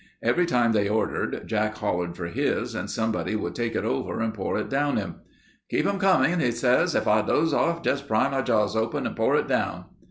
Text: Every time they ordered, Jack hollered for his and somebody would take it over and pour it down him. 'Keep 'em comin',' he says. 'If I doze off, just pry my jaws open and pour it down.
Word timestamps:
Every 0.23 0.47
time 0.47 0.71
they 0.71 0.89
ordered, 0.89 1.43
Jack 1.45 1.75
hollered 1.77 2.17
for 2.17 2.25
his 2.25 2.73
and 2.73 2.89
somebody 2.89 3.35
would 3.35 3.53
take 3.53 3.75
it 3.75 3.85
over 3.85 4.19
and 4.19 4.33
pour 4.33 4.57
it 4.57 4.67
down 4.67 4.97
him. 4.97 5.17
'Keep 5.69 5.85
'em 5.85 5.99
comin',' 5.99 6.39
he 6.39 6.49
says. 6.49 6.95
'If 6.95 7.07
I 7.07 7.21
doze 7.21 7.53
off, 7.53 7.83
just 7.83 8.07
pry 8.07 8.27
my 8.27 8.41
jaws 8.41 8.75
open 8.75 9.05
and 9.05 9.15
pour 9.15 9.35
it 9.35 9.47
down. 9.47 9.85